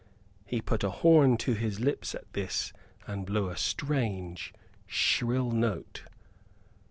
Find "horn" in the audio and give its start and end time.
0.89-1.37